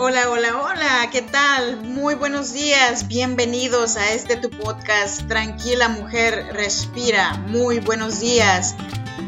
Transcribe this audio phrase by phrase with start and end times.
[0.00, 1.78] Hola, hola, hola, ¿qué tal?
[1.82, 7.34] Muy buenos días, bienvenidos a este tu podcast, Tranquila Mujer, Respira.
[7.48, 8.76] Muy buenos días.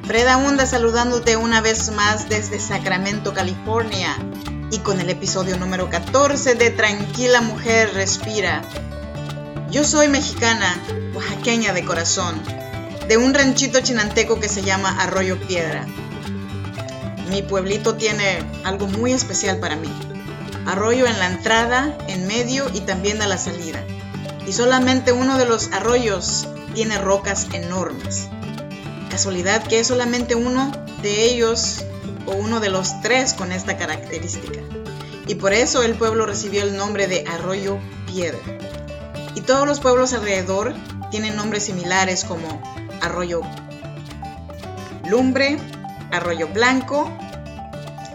[0.04, 4.16] Freda Hunda saludándote una vez más desde Sacramento, California,
[4.70, 8.62] y con el episodio número 14 de Tranquila Mujer, Respira.
[9.72, 10.80] Yo soy mexicana,
[11.16, 12.40] oaxaqueña de corazón,
[13.08, 15.84] de un ranchito chinanteco que se llama Arroyo Piedra.
[17.28, 19.91] Mi pueblito tiene algo muy especial para mí
[20.66, 23.84] arroyo en la entrada, en medio y también a la salida.
[24.46, 28.28] Y solamente uno de los arroyos tiene rocas enormes.
[29.10, 31.84] Casualidad que es solamente uno de ellos
[32.27, 34.60] o uno de los tres con esta característica.
[35.27, 38.40] Y por eso el pueblo recibió el nombre de Arroyo Piedra.
[39.34, 40.74] Y todos los pueblos alrededor
[41.10, 42.62] tienen nombres similares como
[43.01, 43.42] Arroyo
[45.09, 45.59] Lumbre,
[46.10, 47.10] Arroyo Blanco,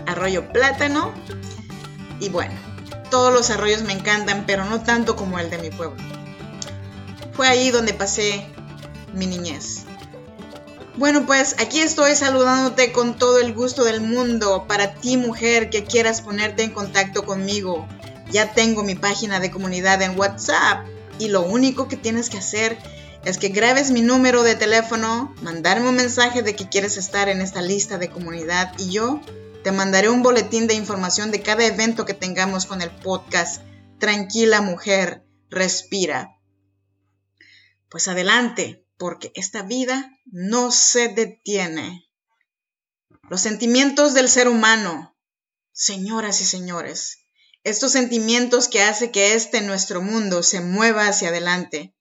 [0.06, 1.14] Arroyo Plátano
[2.20, 2.54] y bueno,
[3.10, 5.98] todos los arroyos me encantan, pero no tanto como el de mi pueblo.
[7.34, 8.46] Fue ahí donde pasé
[9.14, 9.84] mi niñez.
[10.98, 14.66] Bueno, pues aquí estoy saludándote con todo el gusto del mundo.
[14.68, 17.86] Para ti, mujer, que quieras ponerte en contacto conmigo,
[18.32, 20.86] ya tengo mi página de comunidad en WhatsApp
[21.20, 22.78] y lo único que tienes que hacer
[23.26, 27.42] es que grabes mi número de teléfono, mandarme un mensaje de que quieres estar en
[27.42, 29.20] esta lista de comunidad y yo
[29.66, 33.64] te mandaré un boletín de información de cada evento que tengamos con el podcast.
[33.98, 36.40] Tranquila mujer, respira.
[37.90, 42.08] Pues adelante, porque esta vida no se detiene.
[43.28, 45.18] Los sentimientos del ser humano,
[45.72, 47.18] señoras y señores,
[47.64, 51.96] estos sentimientos que hace que este nuestro mundo se mueva hacia adelante.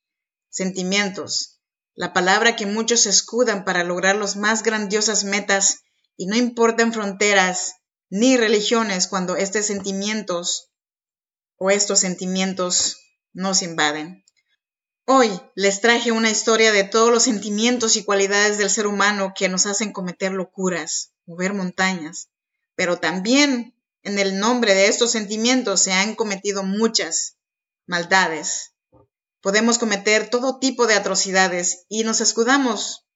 [0.51, 1.63] Sentimientos,
[1.95, 5.85] la palabra que muchos escudan para lograr las más grandiosas metas
[6.17, 7.75] y no importan fronteras
[8.11, 10.71] ni religiones cuando estos sentimientos
[11.57, 12.97] o estos sentimientos
[13.33, 14.25] nos invaden.
[15.07, 19.49] Hoy les traje una historia de todos los sentimientos y cualidades del ser humano que
[19.49, 22.31] nos hacen cometer locuras, mover montañas,
[22.75, 27.37] pero también en el nombre de estos sentimientos se han cometido muchas
[27.87, 28.73] maldades.
[29.41, 33.07] Podemos cometer todo tipo de atrocidades y nos escudamos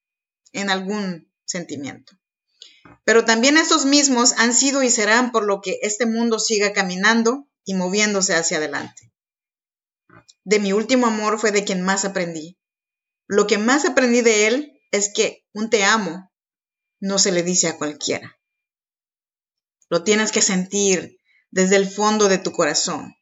[0.51, 2.13] en algún sentimiento.
[3.03, 7.47] Pero también estos mismos han sido y serán por lo que este mundo siga caminando
[7.63, 9.11] y moviéndose hacia adelante.
[10.43, 12.57] De mi último amor fue de quien más aprendí.
[13.27, 16.31] Lo que más aprendí de él es que un te amo
[16.99, 18.39] no se le dice a cualquiera.
[19.89, 21.19] Lo tienes que sentir
[21.51, 23.15] desde el fondo de tu corazón,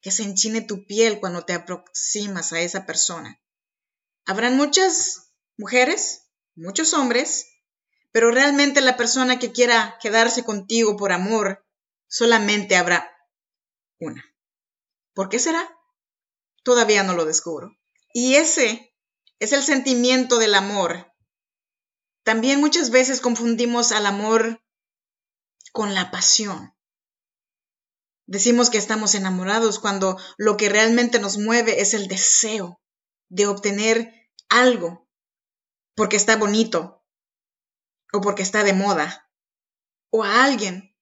[0.00, 3.40] que se enchine tu piel cuando te aproximas a esa persona.
[4.24, 7.46] Habrán muchas mujeres, muchos hombres
[8.16, 11.66] pero realmente la persona que quiera quedarse contigo por amor,
[12.08, 13.14] solamente habrá
[14.00, 14.24] una.
[15.12, 15.68] ¿Por qué será?
[16.62, 17.76] Todavía no lo descubro.
[18.14, 18.96] Y ese
[19.38, 21.12] es el sentimiento del amor.
[22.22, 24.64] También muchas veces confundimos al amor
[25.72, 26.74] con la pasión.
[28.24, 32.80] Decimos que estamos enamorados cuando lo que realmente nos mueve es el deseo
[33.28, 34.10] de obtener
[34.48, 35.06] algo,
[35.94, 37.02] porque está bonito,
[38.12, 39.30] o porque está de moda,
[40.10, 40.94] o a alguien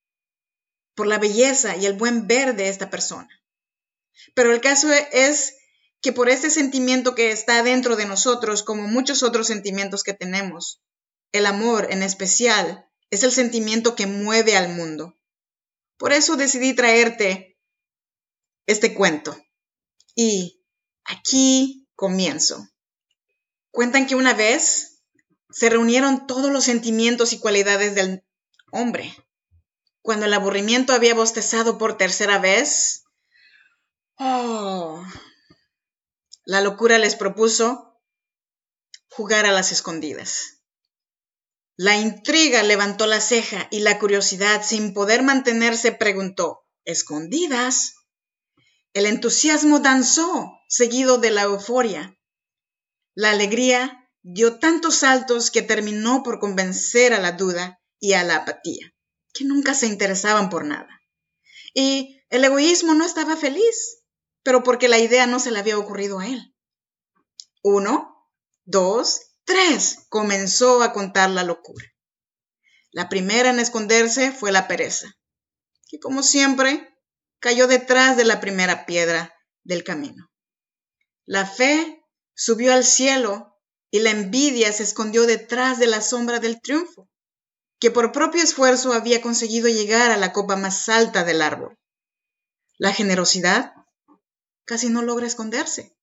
[0.94, 3.28] por la belleza y el buen ver de esta persona.
[4.34, 5.56] Pero el caso es
[6.00, 10.82] que por este sentimiento que está dentro de nosotros, como muchos otros sentimientos que tenemos,
[11.32, 15.19] el amor en especial es el sentimiento que mueve al mundo.
[15.97, 17.59] Por eso decidí traerte
[18.66, 19.37] este cuento.
[20.14, 20.64] Y
[21.04, 22.69] aquí comienzo.
[23.70, 24.94] Cuentan que una vez
[25.54, 28.25] se reunieron todos los sentimientos y cualidades del
[28.72, 29.15] hombre.
[30.03, 33.04] Cuando el aburrimiento había bostezado por tercera vez,
[34.19, 35.03] oh,
[36.44, 38.00] la locura les propuso
[39.09, 40.64] jugar a las escondidas.
[41.76, 47.94] La intriga levantó la ceja y la curiosidad, sin poder mantenerse, preguntó, ¿escondidas?
[48.93, 52.19] El entusiasmo danzó, seguido de la euforia.
[53.14, 58.37] La alegría dio tantos saltos que terminó por convencer a la duda y a la
[58.37, 58.93] apatía,
[59.35, 60.88] que nunca se interesaban por nada.
[61.75, 64.03] Y el egoísmo no estaba feliz,
[64.43, 66.55] pero porque la idea no se le había ocurrido a él.
[67.62, 68.31] Uno,
[68.65, 71.87] dos, tres, comenzó a contar la locura.
[72.93, 75.19] La primera en esconderse fue la pereza,
[75.88, 76.97] que como siempre
[77.41, 79.35] cayó detrás de la primera piedra
[79.65, 80.31] del camino.
[81.27, 82.03] La fe
[82.35, 83.54] subió al cielo
[83.94, 87.08] y la envidia se escondió detrás de la sombra del triunfo,
[87.79, 91.79] que por propio esfuerzo había conseguido llegar a la copa más alta del árbol.
[92.76, 93.73] la generosidad,
[94.64, 95.96] casi no logra esconderse.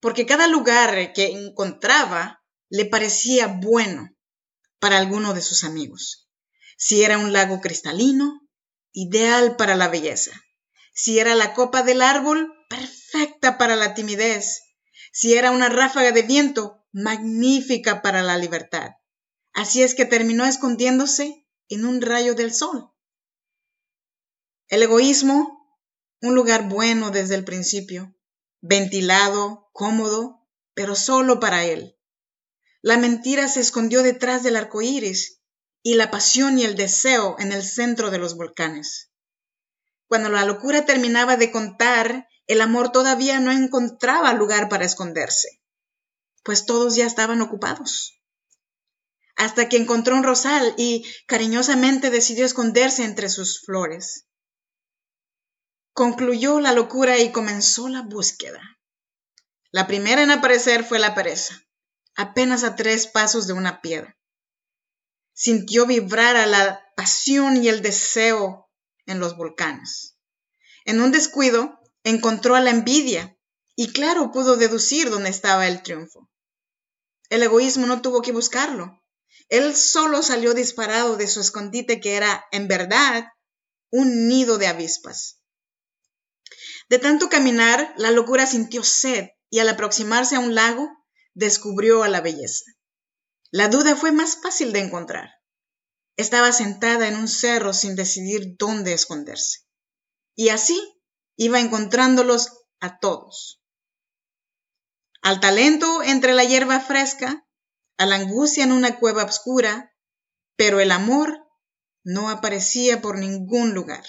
[0.00, 4.10] Porque cada lugar que encontraba le parecía bueno
[4.80, 6.28] para alguno de sus amigos.
[6.76, 8.40] Si era un lago cristalino,
[8.90, 10.32] ideal para la belleza.
[10.92, 14.67] Si era la copa del árbol, perfecta para la timidez.
[15.12, 18.92] Si era una ráfaga de viento, magnífica para la libertad.
[19.52, 22.90] Así es que terminó escondiéndose en un rayo del sol.
[24.68, 25.78] El egoísmo,
[26.20, 28.14] un lugar bueno desde el principio,
[28.60, 31.96] ventilado, cómodo, pero solo para él.
[32.82, 35.42] La mentira se escondió detrás del arco iris
[35.82, 39.10] y la pasión y el deseo en el centro de los volcanes.
[40.06, 45.62] Cuando la locura terminaba de contar, el amor todavía no encontraba lugar para esconderse,
[46.42, 48.20] pues todos ya estaban ocupados.
[49.36, 54.26] Hasta que encontró un rosal y cariñosamente decidió esconderse entre sus flores.
[55.92, 58.60] Concluyó la locura y comenzó la búsqueda.
[59.70, 61.54] La primera en aparecer fue la pereza,
[62.16, 64.16] apenas a tres pasos de una piedra.
[65.34, 68.70] Sintió vibrar a la pasión y el deseo
[69.04, 70.18] en los volcanes.
[70.86, 71.77] En un descuido,
[72.08, 73.36] encontró a la envidia
[73.76, 76.30] y claro pudo deducir dónde estaba el triunfo.
[77.28, 79.02] El egoísmo no tuvo que buscarlo.
[79.48, 83.26] Él solo salió disparado de su escondite que era, en verdad,
[83.90, 85.42] un nido de avispas.
[86.88, 90.88] De tanto caminar, la locura sintió sed y al aproximarse a un lago,
[91.34, 92.64] descubrió a la belleza.
[93.50, 95.30] La duda fue más fácil de encontrar.
[96.16, 99.60] Estaba sentada en un cerro sin decidir dónde esconderse.
[100.34, 100.97] Y así
[101.38, 103.62] iba encontrándolos a todos.
[105.22, 107.46] Al talento entre la hierba fresca,
[107.96, 109.94] a la angustia en una cueva oscura,
[110.56, 111.48] pero el amor
[112.02, 114.04] no aparecía por ningún lugar.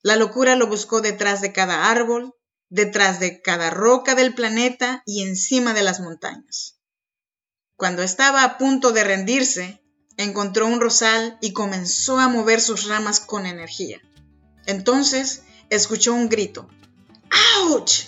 [0.00, 2.34] La locura lo buscó detrás de cada árbol,
[2.68, 6.78] detrás de cada roca del planeta y encima de las montañas.
[7.74, 9.82] Cuando estaba a punto de rendirse,
[10.16, 14.00] encontró un rosal y comenzó a mover sus ramas con energía.
[14.66, 16.68] Entonces escuchó un grito.
[17.58, 18.06] ¡Auch!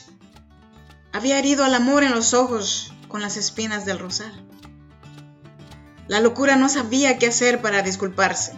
[1.12, 4.32] Había herido al amor en los ojos con las espinas del rosal.
[6.06, 8.52] La locura no sabía qué hacer para disculparse.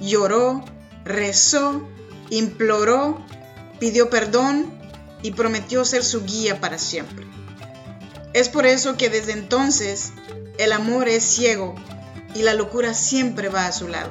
[0.00, 0.64] Lloró,
[1.04, 1.86] rezó,
[2.30, 3.24] imploró,
[3.78, 4.72] pidió perdón
[5.22, 7.26] y prometió ser su guía para siempre.
[8.32, 10.12] Es por eso que desde entonces
[10.58, 11.74] el amor es ciego
[12.34, 14.10] y la locura siempre va a su lado.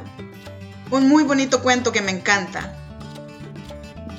[0.91, 2.77] Un muy bonito cuento que me encanta,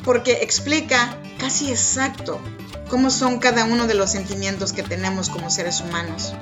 [0.05, 2.41] porque explica casi exacto
[2.89, 6.35] cómo son cada uno de los sentimientos que tenemos como seres humanos.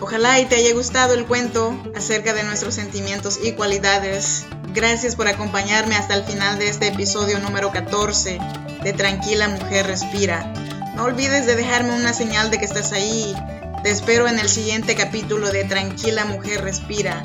[0.00, 4.46] Ojalá y te haya gustado el cuento acerca de nuestros sentimientos y cualidades.
[4.72, 8.38] Gracias por acompañarme hasta el final de este episodio número 14
[8.82, 10.52] de Tranquila Mujer Respira.
[10.94, 13.34] No olvides de dejarme una señal de que estás ahí.
[13.82, 17.22] Te espero en el siguiente capítulo de Tranquila Mujer Respira.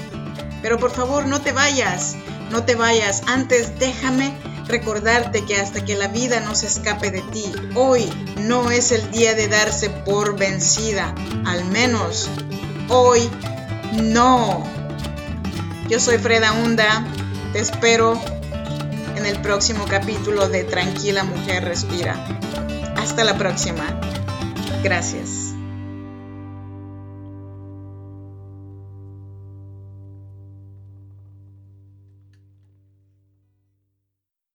[0.61, 2.15] Pero por favor no te vayas,
[2.51, 3.23] no te vayas.
[3.27, 4.33] Antes déjame
[4.67, 8.09] recordarte que hasta que la vida no se escape de ti, hoy
[8.41, 11.13] no es el día de darse por vencida.
[11.45, 12.29] Al menos
[12.89, 13.29] hoy
[14.01, 14.63] no.
[15.89, 17.05] Yo soy Freda Hunda.
[17.51, 18.19] Te espero
[19.15, 22.15] en el próximo capítulo de Tranquila Mujer Respira.
[22.97, 23.99] Hasta la próxima.
[24.83, 25.42] Gracias.